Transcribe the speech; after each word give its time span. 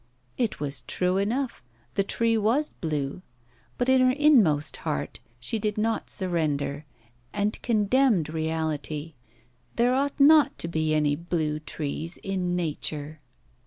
It 0.35 0.59
was 0.59 0.81
true 0.87 1.17
enough, 1.17 1.63
the 1.93 2.03
tree 2.03 2.35
was 2.35 2.73
blue; 2.73 3.21
but 3.77 3.87
in 3.87 4.01
her 4.01 4.09
inmost 4.09 4.77
heart 4.77 5.19
she 5.39 5.59
did 5.59 5.77
not 5.77 6.09
surrender, 6.09 6.85
and 7.31 7.61
condemned 7.61 8.27
reality; 8.27 9.13
there 9.75 9.93
ought 9.93 10.19
not 10.19 10.57
to 10.57 10.67
be 10.67 10.95
any 10.95 11.15
blue 11.15 11.59
trees 11.59 12.17
in 12.23 12.55
nature. 12.55 13.21